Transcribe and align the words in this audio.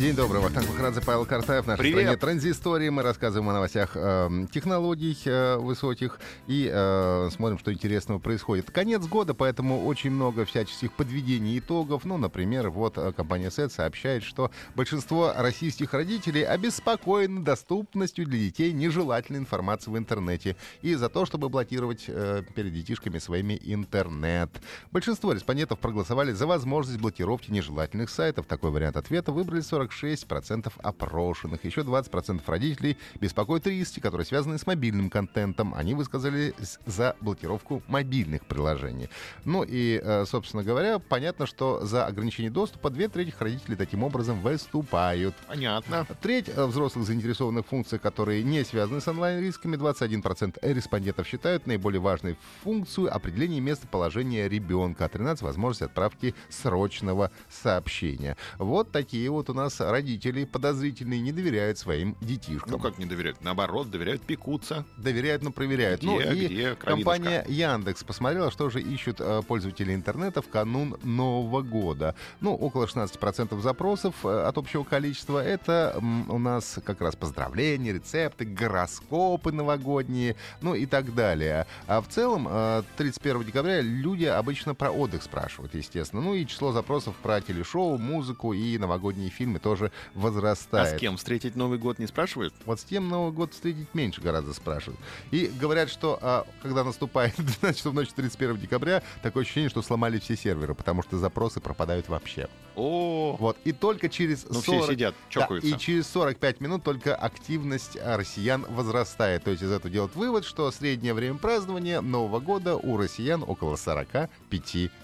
День 0.00 0.16
добрый. 0.16 0.40
Вахтанг 0.40 0.66
Махарадзе, 0.66 1.02
Павел 1.02 1.26
Картаев. 1.26 1.64
В 1.64 1.68
нашей 1.68 1.80
Привет. 1.80 1.98
стране 1.98 2.16
транзистории. 2.16 2.88
Мы 2.88 3.02
рассказываем 3.02 3.50
о 3.50 3.52
новостях 3.52 3.90
э, 3.96 4.46
технологий 4.50 5.14
э, 5.26 5.58
высоких 5.58 6.20
и 6.46 6.70
э, 6.72 7.28
смотрим, 7.30 7.58
что 7.58 7.70
интересного 7.70 8.18
происходит. 8.18 8.70
Конец 8.70 9.06
года, 9.06 9.34
поэтому 9.34 9.84
очень 9.84 10.10
много 10.10 10.46
всяческих 10.46 10.94
подведений 10.94 11.58
итогов. 11.58 12.06
Ну, 12.06 12.16
например, 12.16 12.70
вот 12.70 12.96
э, 12.96 13.12
компания 13.12 13.48
SET 13.48 13.68
сообщает, 13.68 14.22
что 14.22 14.50
большинство 14.74 15.34
российских 15.36 15.92
родителей 15.92 16.44
обеспокоены 16.44 17.42
доступностью 17.42 18.24
для 18.24 18.38
детей 18.38 18.72
нежелательной 18.72 19.40
информации 19.40 19.90
в 19.90 19.98
интернете 19.98 20.56
и 20.80 20.94
за 20.94 21.10
то, 21.10 21.26
чтобы 21.26 21.50
блокировать 21.50 22.04
э, 22.08 22.42
перед 22.54 22.72
детишками 22.72 23.18
своими 23.18 23.60
интернет. 23.62 24.48
Большинство 24.92 25.34
респондентов 25.34 25.78
проголосовали 25.78 26.32
за 26.32 26.46
возможность 26.46 26.98
блокировки 26.98 27.50
нежелательных 27.50 28.08
сайтов. 28.08 28.46
Такой 28.46 28.70
вариант 28.70 28.96
ответа 28.96 29.30
выбрали 29.30 29.60
46% 29.90 30.72
опрошенных. 30.82 31.64
Еще 31.64 31.82
20% 31.82 32.42
родителей 32.46 32.96
беспокоят 33.20 33.66
риски, 33.66 34.00
которые 34.00 34.26
связаны 34.26 34.58
с 34.58 34.66
мобильным 34.66 35.10
контентом. 35.10 35.74
Они 35.74 35.94
высказали 35.94 36.54
за 36.86 37.16
блокировку 37.20 37.82
мобильных 37.88 38.46
приложений. 38.46 39.10
Ну 39.44 39.62
и, 39.62 40.00
э, 40.02 40.24
собственно 40.26 40.62
говоря, 40.62 40.98
понятно, 40.98 41.46
что 41.46 41.84
за 41.84 42.06
ограничение 42.06 42.50
доступа 42.50 42.90
две 42.90 43.08
трети 43.08 43.34
родителей 43.38 43.76
таким 43.76 44.02
образом 44.02 44.40
выступают. 44.40 45.34
Понятно. 45.46 46.06
Треть 46.20 46.48
э, 46.48 46.64
взрослых 46.66 47.06
заинтересованных 47.06 47.66
в 47.66 47.68
функциях, 47.68 48.02
которые 48.02 48.42
не 48.42 48.64
связаны 48.64 49.00
с 49.00 49.08
онлайн-рисками, 49.08 49.76
21% 49.76 50.58
респондентов 50.62 51.26
считают 51.26 51.66
наиболее 51.66 52.00
важной 52.00 52.36
функцию 52.62 53.14
определения 53.14 53.60
местоположения 53.60 54.48
ребенка, 54.48 55.06
а 55.06 55.08
13 55.08 55.42
возможность 55.42 55.82
отправки 55.82 56.34
срочного 56.48 57.30
сообщения. 57.48 58.36
Вот 58.58 58.90
такие 58.90 59.30
вот 59.30 59.50
у 59.50 59.54
нас 59.54 59.79
родители 59.80 60.44
подозрительные, 60.44 61.20
не 61.20 61.32
доверяют 61.32 61.78
своим 61.78 62.16
детишкам. 62.20 62.72
Ну 62.72 62.78
как 62.78 62.98
не 62.98 63.06
доверяют? 63.06 63.42
Наоборот, 63.42 63.90
доверяют, 63.90 64.22
пекутся. 64.22 64.84
Доверяют, 64.96 65.42
но 65.42 65.50
проверяют. 65.52 66.02
ну 66.02 66.18
Где, 66.18 66.32
и 66.32 66.46
где 66.46 66.74
кровинушка? 66.74 66.86
компания 66.86 67.44
Яндекс 67.48 68.04
посмотрела, 68.04 68.50
что 68.50 68.68
же 68.70 68.80
ищут 68.80 69.20
э, 69.20 69.42
пользователи 69.46 69.94
интернета 69.94 70.42
в 70.42 70.48
канун 70.48 70.96
Нового 71.02 71.62
года. 71.62 72.14
Ну, 72.40 72.54
около 72.54 72.86
16% 72.86 73.60
запросов 73.60 74.14
э, 74.24 74.28
от 74.28 74.58
общего 74.58 74.84
количества. 74.84 75.42
Это 75.42 75.98
у 76.28 76.38
нас 76.38 76.78
как 76.84 77.00
раз 77.00 77.16
поздравления, 77.16 77.92
рецепты, 77.92 78.44
гороскопы 78.44 79.52
новогодние, 79.52 80.36
ну 80.60 80.74
и 80.74 80.86
так 80.86 81.14
далее. 81.14 81.66
А 81.86 82.00
в 82.00 82.08
целом, 82.08 82.46
э, 82.50 82.82
31 82.96 83.44
декабря 83.44 83.80
люди 83.80 84.24
обычно 84.24 84.74
про 84.74 84.90
отдых 84.90 85.22
спрашивают, 85.22 85.74
естественно. 85.74 86.20
Ну 86.22 86.34
и 86.34 86.46
число 86.46 86.72
запросов 86.72 87.14
про 87.22 87.40
телешоу, 87.40 87.98
музыку 87.98 88.52
и 88.52 88.76
новогодние 88.78 89.30
фильмы 89.30 89.58
тоже 89.58 89.69
А 89.78 89.90
возрастает. 90.14 90.96
с 90.96 91.00
кем 91.00 91.16
встретить 91.16 91.56
Новый 91.56 91.78
год 91.78 91.98
не 91.98 92.06
спрашивают? 92.06 92.54
Вот 92.64 92.80
с 92.80 92.84
тем 92.84 93.08
Новый 93.08 93.32
год 93.32 93.52
встретить 93.52 93.94
меньше 93.94 94.20
гораздо 94.20 94.52
спрашивают. 94.52 95.00
И 95.30 95.46
говорят, 95.46 95.90
что 95.90 96.18
а, 96.20 96.46
когда 96.62 96.84
наступает 96.84 97.34
12 97.36 97.76
часов 97.76 97.94
ночи 97.94 98.10
31 98.14 98.56
декабря, 98.58 99.02
такое 99.22 99.42
ощущение, 99.44 99.70
что 99.70 99.82
сломали 99.82 100.18
все 100.18 100.36
серверы, 100.36 100.74
потому 100.74 101.02
что 101.02 101.18
запросы 101.18 101.60
пропадают 101.60 102.08
вообще. 102.08 102.48
О, 102.76 103.36
Вот. 103.38 103.56
И 103.64 103.72
только 103.72 104.08
через 104.08 104.46
ну 104.48 104.60
все 104.60 104.78
40... 104.80 104.90
сидят, 104.90 105.14
Да, 105.14 105.40
чокаются. 105.40 105.68
и 105.68 105.78
через 105.78 106.06
45 106.08 106.60
минут 106.60 106.82
только 106.84 107.14
активность 107.14 107.96
а, 108.00 108.16
россиян 108.16 108.64
возрастает. 108.68 109.44
То 109.44 109.50
есть 109.50 109.62
из 109.62 109.70
этого 109.70 109.90
делают 109.90 110.14
вывод, 110.14 110.44
что 110.44 110.70
среднее 110.70 111.14
время 111.14 111.38
празднования 111.38 112.00
Нового 112.00 112.40
года 112.40 112.76
у 112.76 112.96
россиян 112.96 113.44
около 113.46 113.76
45 113.76 114.30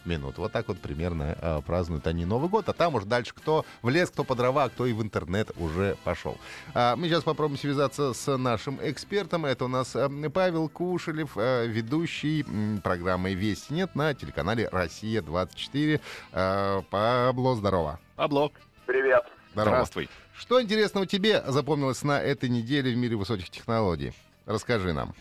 минут. 0.04 0.38
Вот 0.38 0.52
так 0.52 0.68
вот 0.68 0.78
примерно 0.78 1.36
а, 1.40 1.60
празднуют 1.60 2.06
они 2.06 2.24
Новый 2.24 2.48
год. 2.48 2.68
А 2.68 2.72
там 2.72 2.94
уж 2.94 3.04
дальше 3.04 3.34
кто 3.34 3.64
в 3.82 3.88
лес, 3.88 4.10
кто 4.10 4.24
по 4.24 4.34
дрова, 4.46 4.64
а 4.64 4.68
кто 4.68 4.86
и 4.86 4.92
в 4.92 5.02
интернет 5.02 5.50
уже 5.58 5.96
пошел. 6.04 6.36
А, 6.72 6.94
мы 6.94 7.08
сейчас 7.08 7.24
попробуем 7.24 7.58
связаться 7.58 8.14
с 8.14 8.36
нашим 8.36 8.78
экспертом. 8.80 9.44
Это 9.44 9.64
у 9.64 9.68
нас 9.68 9.96
а, 9.96 10.08
Павел 10.32 10.68
Кушелев, 10.68 11.32
а, 11.36 11.64
ведущий 11.66 12.44
программы 12.84 13.34
«Вести 13.34 13.74
нет» 13.74 13.96
на 13.96 14.14
телеканале 14.14 14.68
«Россия-24». 14.70 16.00
А, 16.32 16.82
Пабло, 16.90 17.56
здорово. 17.56 17.98
Пабло, 18.14 18.52
Привет. 18.86 19.24
Здорово. 19.52 19.74
здравствуй. 19.74 20.08
Что 20.36 20.62
интересного 20.62 21.06
тебе 21.06 21.42
запомнилось 21.48 22.04
на 22.04 22.22
этой 22.22 22.48
неделе 22.48 22.92
в 22.92 22.96
мире 22.96 23.16
высоких 23.16 23.50
технологий? 23.50 24.12
Расскажи 24.44 24.92
нам. 24.92 25.12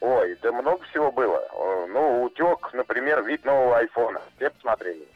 Ой, 0.00 0.38
да 0.42 0.52
много 0.52 0.82
всего 0.84 1.12
было. 1.12 1.36
Э, 1.52 1.86
Ну, 1.92 2.24
утек, 2.24 2.72
например, 2.72 3.22
вид 3.24 3.44
нового 3.44 3.76
айфона. 3.78 4.20
Все 4.36 4.48
посмотрели. 4.50 5.06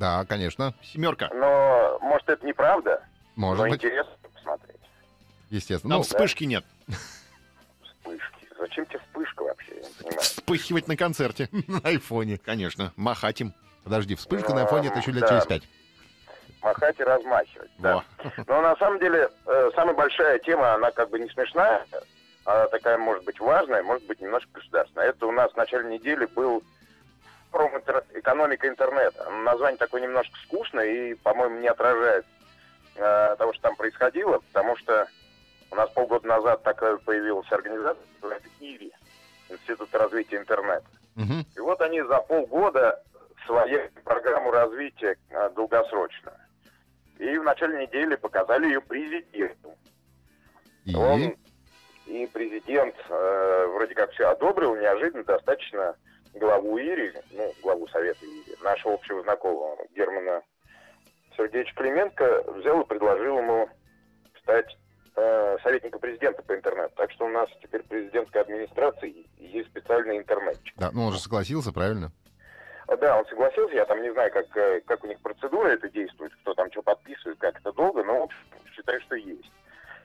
Да, 0.00 0.24
конечно. 0.24 0.72
Семерка. 0.82 1.28
Но, 1.34 1.98
может, 2.00 2.26
это 2.30 2.44
неправда, 2.46 3.04
Может 3.36 3.64
но 3.64 3.70
быть, 3.70 3.84
интересно 3.84 4.12
посмотреть. 4.34 4.80
естественно. 5.50 5.90
Там 5.92 5.98
Ну, 5.98 6.02
вспышки 6.04 6.44
нет. 6.44 6.64
Вспышки. 7.82 8.48
Зачем 8.58 8.86
тебе 8.86 8.98
вспышка 9.00 9.42
вообще? 9.42 9.74
Я 9.74 9.82
не 9.82 9.94
понимаю. 9.98 10.20
Вспыхивать 10.22 10.88
на 10.88 10.96
концерте. 10.96 11.50
на 11.68 11.80
айфоне. 11.84 12.38
Конечно, 12.38 12.94
махать 12.96 13.42
им. 13.42 13.52
Подожди, 13.84 14.14
вспышка 14.14 14.54
на 14.54 14.62
айфоне 14.62 14.88
это 14.88 15.00
еще 15.00 15.10
лет 15.12 15.20
Да. 15.20 15.28
через 15.28 15.44
пять. 15.46 15.68
Махать 16.62 16.98
и 16.98 17.02
размахивать. 17.04 17.70
Да. 17.78 17.96
Во. 17.96 18.04
Но 18.46 18.62
на 18.62 18.76
самом 18.76 18.98
деле, 19.00 19.28
э, 19.46 19.70
самая 19.74 19.94
большая 19.94 20.38
тема, 20.38 20.72
она 20.74 20.90
как 20.92 21.10
бы 21.10 21.18
не 21.18 21.28
смешная, 21.28 21.84
а 22.46 22.68
такая, 22.68 22.96
может 22.96 23.24
быть, 23.24 23.38
важная, 23.38 23.82
может 23.82 24.06
быть, 24.06 24.18
немножко 24.22 24.48
государственная. 24.54 25.08
Это 25.10 25.26
у 25.26 25.32
нас 25.32 25.52
в 25.52 25.56
начале 25.58 25.90
недели 25.94 26.24
был 26.24 26.62
форум 27.50 27.76
интер- 27.76 28.04
экономика 28.14 28.68
интернета. 28.68 29.28
Название 29.30 29.78
такое 29.78 30.00
немножко 30.00 30.36
скучное 30.44 30.86
и, 30.86 31.14
по-моему, 31.14 31.60
не 31.60 31.68
отражает 31.68 32.24
э, 32.96 33.36
того, 33.38 33.52
что 33.52 33.62
там 33.62 33.76
происходило, 33.76 34.38
потому 34.38 34.76
что 34.76 35.08
у 35.70 35.74
нас 35.76 35.90
полгода 35.90 36.26
назад 36.26 36.62
такая 36.62 36.96
появилась 36.96 37.50
организация, 37.52 38.02
называется 38.14 38.48
ИРИ, 38.60 38.92
Институт 39.48 39.94
развития 39.94 40.38
интернета. 40.38 40.86
Мгм. 41.16 41.44
И 41.56 41.60
вот 41.60 41.80
они 41.80 42.02
за 42.02 42.18
полгода 42.18 43.02
свою 43.46 43.90
программу 44.04 44.50
развития 44.50 45.16
э, 45.30 45.50
долгосрочную. 45.50 46.36
И 47.18 47.36
в 47.36 47.42
начале 47.42 47.86
недели 47.86 48.16
показали 48.16 48.66
ее 48.66 48.80
президенту. 48.80 49.74
И... 50.84 50.94
Он 50.94 51.36
и 52.06 52.26
президент 52.32 52.94
э, 53.08 53.66
вроде 53.74 53.94
как 53.94 54.10
все 54.12 54.30
одобрил, 54.30 54.74
неожиданно 54.76 55.24
достаточно 55.24 55.94
главу 56.34 56.78
ИРИ, 56.78 57.12
ну, 57.32 57.52
главу 57.62 57.86
Совета 57.88 58.24
ИРИ, 58.24 58.56
нашего 58.62 58.94
общего 58.94 59.22
знакомого 59.22 59.76
Германа 59.94 60.42
Сергеевича 61.36 61.74
Клименко 61.74 62.44
взял 62.52 62.80
и 62.80 62.86
предложил 62.86 63.38
ему 63.38 63.68
стать 64.42 64.76
э, 65.16 65.56
советником 65.62 66.00
президента 66.00 66.42
по 66.42 66.54
интернету. 66.54 66.92
Так 66.96 67.10
что 67.12 67.26
у 67.26 67.28
нас 67.28 67.48
теперь 67.62 67.82
президентская 67.82 68.42
администрация 68.42 69.08
и 69.08 69.26
есть 69.38 69.68
специальный 69.70 70.18
интернетчик. 70.18 70.74
Да, 70.76 70.90
ну 70.92 71.06
он 71.06 71.12
же 71.12 71.18
согласился, 71.18 71.72
правильно? 71.72 72.12
А, 72.86 72.96
Да, 72.96 73.18
он 73.18 73.26
согласился, 73.26 73.74
я 73.74 73.84
там 73.86 74.02
не 74.02 74.12
знаю, 74.12 74.30
как, 74.32 74.46
э, 74.56 74.80
как 74.86 75.04
у 75.04 75.06
них 75.06 75.20
процедура 75.20 75.68
это 75.68 75.88
действует, 75.88 76.32
кто 76.42 76.54
там 76.54 76.70
что 76.70 76.82
подписывает, 76.82 77.38
как 77.38 77.58
это 77.58 77.72
долго, 77.72 78.02
но 78.04 78.20
в 78.20 78.22
общем, 78.24 78.38
считаю, 78.74 79.00
что 79.02 79.14
есть. 79.16 79.50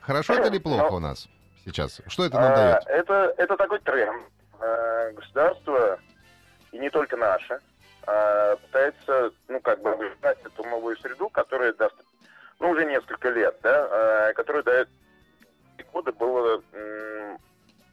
Хорошо 0.01 0.33
это 0.35 0.47
или 0.49 0.59
плохо 0.59 0.87
Ну, 0.91 0.97
у 0.97 0.99
нас 0.99 1.27
сейчас? 1.65 2.01
Что 2.07 2.25
это 2.25 2.35
нам 2.35 2.51
А, 2.51 2.55
дает? 2.55 2.83
это, 2.87 3.33
это 3.37 3.57
такой 3.57 3.79
тренд. 3.79 4.21
А, 4.59 5.11
Государство, 5.13 5.99
не 6.85 6.91
только 6.91 7.17
наше, 7.17 7.59
а, 8.05 8.55
пытается, 8.57 9.31
ну, 9.47 9.59
как 9.59 9.81
бы, 9.81 9.91
обижать 9.91 10.37
эту 10.43 10.63
новую 10.65 10.95
среду, 10.97 11.29
которая 11.29 11.73
даст, 11.73 11.95
ну, 12.59 12.69
уже 12.69 12.85
несколько 12.85 13.29
лет, 13.29 13.57
да, 13.63 13.87
а, 13.89 14.33
которая 14.33 14.61
дает 14.61 14.87
года 15.91 16.11
было 16.11 16.61
м, 16.73 17.39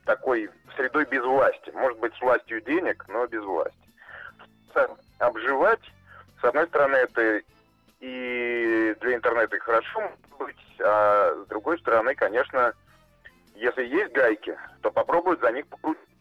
такой 0.04 0.50
средой 0.76 1.06
без 1.06 1.22
власти. 1.24 1.70
Может 1.70 1.98
быть, 2.00 2.14
с 2.14 2.20
властью 2.20 2.60
денег, 2.60 3.04
но 3.08 3.26
без 3.26 3.42
власти. 3.42 3.78
Обживать, 5.18 5.80
с 6.40 6.44
одной 6.44 6.66
стороны, 6.66 6.96
это 6.96 7.40
и 8.00 8.94
для 9.00 9.14
интернета 9.14 9.58
хорошо 9.60 10.12
быть, 10.38 10.56
а 10.80 11.44
с 11.44 11.48
другой 11.48 11.78
стороны, 11.78 12.14
конечно, 12.14 12.74
если 13.54 13.84
есть 13.84 14.12
гайки, 14.12 14.58
то 14.82 14.90
попробуют 14.90 15.40
за 15.40 15.52
них 15.52 15.66
покрутить. 15.68 16.11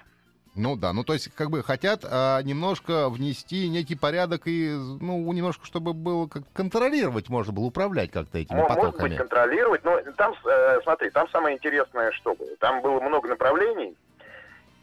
Ну 0.55 0.75
да, 0.75 0.91
ну 0.91 1.03
то 1.05 1.13
есть 1.13 1.33
как 1.33 1.49
бы 1.49 1.63
хотят 1.63 2.03
а, 2.03 2.41
немножко 2.41 3.09
внести 3.09 3.69
некий 3.69 3.95
порядок 3.95 4.41
и, 4.45 4.69
ну, 4.69 5.31
немножко, 5.31 5.65
чтобы 5.65 5.93
было 5.93 6.27
как 6.27 6.43
контролировать, 6.53 7.29
можно 7.29 7.53
было 7.53 7.65
управлять 7.65 8.11
как-то 8.11 8.37
этими 8.37 8.57
Может 8.57 8.75
потоками. 8.75 9.09
быть, 9.09 9.17
контролировать, 9.17 9.83
но 9.85 10.01
там, 10.17 10.33
э, 10.45 10.79
смотри, 10.83 11.09
там 11.11 11.29
самое 11.29 11.55
интересное, 11.55 12.11
что 12.11 12.35
было. 12.35 12.49
Там 12.59 12.81
было 12.81 12.99
много 12.99 13.29
направлений. 13.29 13.95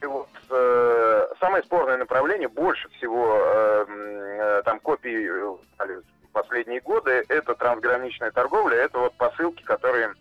И 0.00 0.06
вот 0.06 0.28
э, 0.48 1.26
самое 1.38 1.62
спорное 1.64 1.98
направление, 1.98 2.48
больше 2.48 2.88
всего 2.90 3.36
э, 3.36 3.84
э, 3.88 4.62
там 4.64 4.80
копий 4.80 5.26
э, 5.28 5.56
стали 5.74 5.96
в 5.96 6.32
последние 6.32 6.80
годы, 6.80 7.24
это 7.28 7.54
трансграничная 7.54 8.30
торговля, 8.30 8.76
это 8.76 8.98
вот 9.00 9.14
посылки, 9.14 9.62
которые 9.64 10.14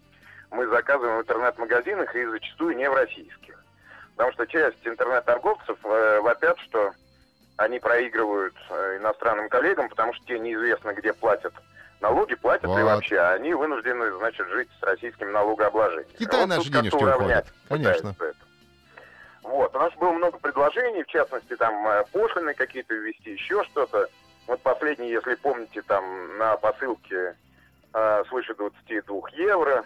мы 0.51 0.67
заказываем 0.67 1.19
в 1.19 1.21
интернет-магазинах 1.21 2.13
и 2.15 2.25
зачастую 2.25 2.75
не 2.75 2.89
в 2.89 2.94
российских. 2.94 3.63
Потому 4.18 4.34
что 4.34 4.48
часть 4.48 4.78
интернет-торговцев 4.84 5.78
э, 5.84 6.19
вопят, 6.22 6.58
что 6.62 6.92
они 7.58 7.78
проигрывают 7.78 8.56
э, 8.72 8.98
иностранным 8.98 9.48
коллегам, 9.48 9.90
потому 9.90 10.12
что 10.16 10.25
те 10.25 10.40
неизвестно, 10.40 10.92
где 10.94 11.14
платят 11.14 11.54
налоги, 12.02 12.34
платят 12.34 12.66
Вот. 12.66 12.81
вообще, 12.81 13.18
а 13.19 13.34
они 13.34 13.54
вынуждены, 13.54 14.12
значит, 14.18 14.48
жить 14.48 14.69
с 14.80 14.84
российским 14.84 15.31
налогообложением. 15.31 16.18
Китай 16.18 16.42
Вот 16.42 16.50
наши 16.50 16.69
денежки 16.72 16.96
уравнять. 16.96 17.46
Конечно. 17.69 18.16
Вот, 19.44 19.75
у 19.75 19.80
нас 19.80 19.94
было 19.94 20.12
много 20.12 20.40
предложений, 20.40 21.04
в 21.04 21.08
частности, 21.08 21.56
там 21.56 21.88
э, 21.88 22.04
пошлины 22.12 22.56
какие-то 22.56 22.96
ввести, 22.96 23.34
еще 23.34 23.64
что-то. 23.66 24.08
Вот 24.48 24.60
последний, 24.62 25.12
если 25.12 25.36
помните, 25.36 25.84
там 25.84 26.04
на 26.40 26.58
посылке 26.58 27.36
э, 27.94 28.24
свыше 28.30 28.56
22 28.56 29.30
евро. 29.34 29.86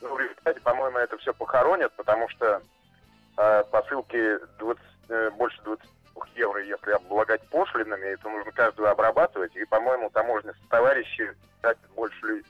Ну, 0.00 0.14
в 0.14 0.18
результате, 0.18 0.60
по-моему, 0.62 0.98
это 0.98 1.16
все 1.18 1.32
похоронят, 1.32 1.92
потому 1.94 2.28
что 2.28 2.60
посылки 3.70 4.38
20, 4.58 4.82
э, 5.10 5.30
больше 5.30 5.60
22 5.62 6.26
евро, 6.34 6.64
если 6.64 6.90
облагать 6.90 7.42
пошлинами, 7.48 8.06
это 8.06 8.28
нужно 8.28 8.50
каждую 8.52 8.90
обрабатывать. 8.90 9.54
И, 9.54 9.64
по-моему, 9.64 10.10
таможенные 10.10 10.54
товарищи 10.68 11.32
тратят 11.60 11.90
больше 11.94 12.42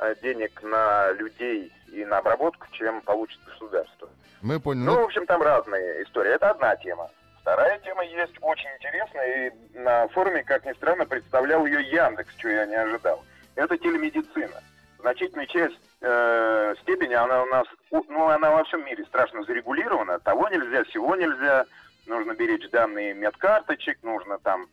э, 0.00 0.14
денег 0.20 0.60
на 0.62 1.12
людей 1.12 1.72
и 1.92 2.04
на 2.04 2.18
обработку, 2.18 2.66
чем 2.72 3.00
получит 3.02 3.38
государство. 3.44 4.08
Мы 4.42 4.58
поняли. 4.58 4.86
Ну, 4.86 5.00
в 5.00 5.04
общем, 5.04 5.26
там 5.26 5.42
разные 5.42 6.02
истории. 6.02 6.32
Это 6.32 6.50
одна 6.50 6.74
тема. 6.76 7.08
Вторая 7.42 7.78
тема 7.78 8.04
есть 8.04 8.34
очень 8.40 8.68
интересная, 8.76 9.48
и 9.48 9.78
на 9.78 10.08
форуме, 10.08 10.42
как 10.44 10.66
ни 10.66 10.72
странно, 10.74 11.06
представлял 11.06 11.64
ее 11.64 11.82
Яндекс, 11.82 12.34
чего 12.36 12.50
я 12.50 12.66
не 12.66 12.74
ожидал. 12.74 13.24
Это 13.54 13.78
телемедицина. 13.78 14.62
Значительная 14.98 15.46
часть 15.46 15.78
э, 16.00 16.74
степени 16.82 17.14
она 17.14 17.42
у 17.42 17.46
нас, 17.46 17.66
ну, 17.90 18.28
она 18.28 18.50
во 18.50 18.64
всем 18.64 18.84
мире 18.84 19.04
страшно 19.06 19.42
зарегулирована. 19.44 20.18
Того 20.20 20.48
нельзя, 20.48 20.84
всего 20.84 21.16
нельзя. 21.16 21.64
Нужно 22.06 22.34
беречь 22.34 22.68
данные 22.70 23.14
медкарточек, 23.14 24.02
нужно 24.02 24.38
там 24.38 24.66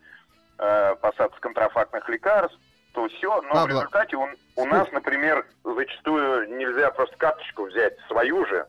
э, 0.57 0.95
посадка 1.01 1.39
контрафактных 1.41 2.07
лекарств, 2.09 2.57
то 2.93 3.07
все. 3.09 3.41
Но 3.41 3.49
в 3.49 3.53
Пабло, 3.53 3.67
результате 3.67 4.15
у, 4.15 4.27
у 4.55 4.65
нас, 4.65 4.89
например, 4.91 5.45
зачастую 5.63 6.55
нельзя 6.57 6.91
просто 6.91 7.15
карточку 7.17 7.65
взять 7.65 7.97
свою 8.07 8.45
же, 8.45 8.65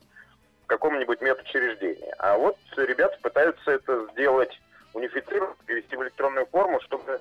в 0.65 0.67
каком-нибудь 0.67 1.21
медучреждении. 1.21 2.13
А 2.19 2.37
вот 2.37 2.57
ребята 2.77 3.17
пытаются 3.23 3.71
это 3.71 4.07
сделать 4.13 4.61
унифицировать, 4.95 5.57
перевести 5.59 5.95
в 5.95 6.03
электронную 6.03 6.47
форму, 6.47 6.81
чтобы, 6.81 7.21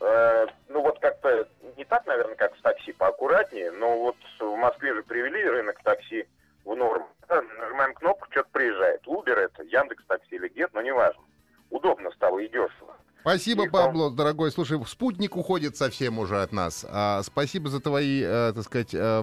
э, 0.00 0.46
ну 0.68 0.80
вот 0.80 0.98
как-то 0.98 1.46
не 1.76 1.84
так, 1.84 2.04
наверное, 2.06 2.34
как 2.34 2.56
с 2.56 2.60
такси, 2.62 2.92
поаккуратнее, 2.92 3.70
но 3.70 3.98
вот 3.98 4.16
в 4.56 4.58
Москве 4.58 4.94
же 4.94 5.02
привели 5.02 5.44
рынок 5.44 5.76
такси 5.84 6.24
в 6.64 6.74
норму. 6.74 7.06
Нажимаем 7.28 7.94
кнопку, 7.94 8.26
что-то 8.30 8.48
приезжает. 8.52 9.06
Uber 9.06 9.34
это, 9.34 9.62
Яндекс 9.62 10.04
такси 10.06 10.36
или 10.36 10.50
Get, 10.50 10.70
но 10.72 10.80
неважно. 10.82 11.22
Удобно 11.70 12.10
стало 12.12 12.38
и 12.38 12.48
дешево. 12.48 12.96
Спасибо, 13.20 13.64
И 13.64 13.68
там- 13.68 13.86
Пабло, 13.86 14.10
дорогой. 14.10 14.50
Слушай, 14.52 14.80
спутник 14.86 15.36
уходит 15.36 15.76
совсем 15.76 16.18
уже 16.18 16.40
от 16.42 16.52
нас. 16.52 16.86
А, 16.88 17.22
спасибо 17.22 17.68
за 17.68 17.80
твои, 17.80 18.22
э, 18.22 18.52
так 18.54 18.64
сказать, 18.64 18.94
э, 18.94 19.22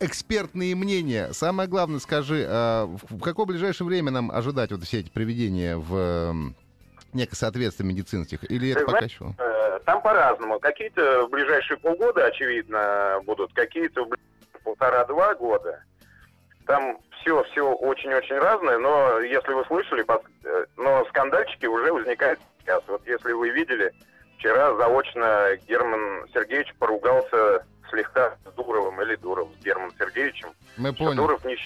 экспертные 0.00 0.74
мнения. 0.74 1.32
Самое 1.32 1.68
главное, 1.68 2.00
скажи, 2.00 2.46
э, 2.48 2.84
в 2.86 3.20
какое 3.20 3.44
ближайшее 3.46 3.86
время 3.86 4.10
нам 4.10 4.30
ожидать 4.30 4.72
вот 4.72 4.82
все 4.84 5.00
эти 5.00 5.10
приведения 5.10 5.76
в 5.76 6.54
некое 7.12 7.36
соответствие 7.36 7.86
медицинских? 7.88 8.50
Или 8.50 8.70
это 8.70 8.80
Ты 8.80 8.86
пока 8.86 8.98
знаешь, 8.98 9.12
еще? 9.12 9.34
Там 9.84 10.02
по-разному. 10.02 10.58
Какие-то 10.60 11.26
в 11.26 11.30
ближайшие 11.30 11.78
полгода, 11.78 12.26
очевидно, 12.26 13.20
будут, 13.24 13.52
какие-то 13.52 14.04
в 14.04 14.08
ближайшие 14.08 14.62
полтора-два 14.64 15.34
года. 15.34 15.82
Там 16.66 16.98
все, 17.20 17.42
все 17.44 17.72
очень-очень 17.72 18.36
разное, 18.36 18.78
но 18.78 19.20
если 19.20 19.52
вы 19.52 19.64
слышали, 19.64 20.04
э, 20.44 20.66
но 20.76 21.04
скандальчики 21.06 21.66
уже 21.66 21.92
возникают 21.92 22.38
сейчас. 22.60 22.82
Вот 22.86 23.06
если 23.06 23.32
вы 23.32 23.50
видели, 23.50 23.92
вчера 24.38 24.74
заочно 24.76 25.56
Герман 25.66 26.28
Сергеевич 26.32 26.74
поругался 26.78 27.64
слегка 27.90 28.36
с 28.44 28.52
Дуровым 28.52 29.00
или 29.02 29.16
Дуров 29.16 29.48
с 29.58 29.64
Германом 29.64 29.92
Сергеевичем. 29.98 30.50
Мы 30.76 30.90
что 30.90 31.04
поняли. 31.04 31.16
Дуров 31.16 31.44
не, 31.44 31.56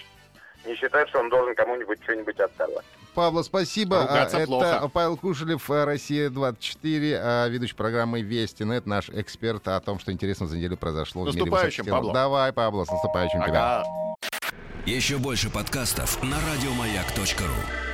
не 0.64 0.75
считает, 0.76 1.09
что 1.09 1.19
он 1.19 1.29
должен 1.29 1.55
кому-нибудь 1.55 2.03
что-нибудь 2.05 2.38
отдавать. 2.38 2.85
Павло, 3.14 3.43
спасибо. 3.43 4.03
Ругаться 4.03 4.37
А, 4.37 4.41
Это 4.41 4.47
плохо. 4.47 4.91
Павел 4.93 5.17
Кушелев, 5.17 5.70
э, 5.70 5.85
Россия-24, 5.85 7.19
а, 7.20 7.49
ведущий 7.49 7.75
программы 7.75 8.23
Вести.нет, 8.23 8.87
наш 8.87 9.11
эксперт 9.11 9.67
о 9.69 9.81
том, 9.81 9.99
что 9.99 10.12
интересно 10.12 10.47
за 10.47 10.56
неделю 10.56 10.76
произошло 10.76 11.23
в 11.23 11.26
мире 11.26 11.41
Наступающим. 11.41 11.87
Пабло. 11.87 12.12
Давай, 12.12 12.53
Пабло, 12.53 12.85
с 12.85 12.91
наступающим 12.91 13.43
тебя. 13.44 13.81
Ага. 13.81 13.87
Еще 14.87 15.19
больше 15.19 15.50
подкастов 15.50 16.23
на 16.23 16.37
радиомаяк.ру. 16.41 17.91